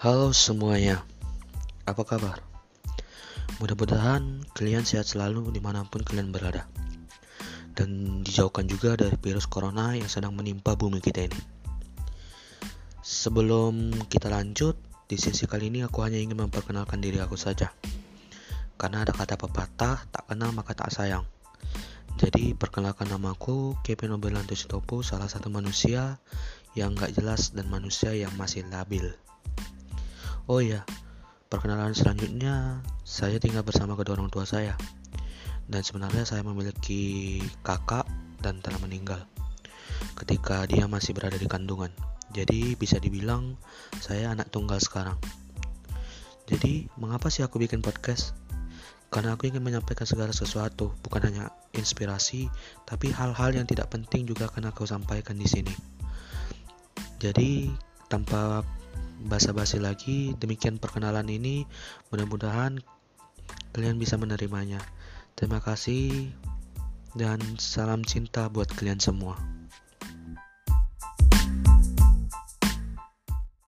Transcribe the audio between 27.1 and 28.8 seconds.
jelas dan manusia yang masih